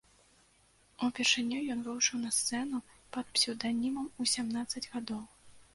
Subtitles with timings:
[1.07, 2.83] Упершыню ён выйшаў на сцэну
[3.19, 5.27] пад псеўданімам у сямнаццаць гадоў.